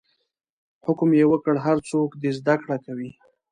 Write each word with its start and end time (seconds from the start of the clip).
حکم 0.85 1.09
یې 1.19 1.25
وکړ 1.31 1.55
هر 1.65 1.77
څوک 1.89 2.09
دې 2.21 2.31
زده 2.39 2.55
کړه 2.61 2.77
کوي. 2.85 3.11